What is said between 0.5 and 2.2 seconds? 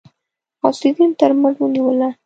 غوث الدين تر مټ ونيوله.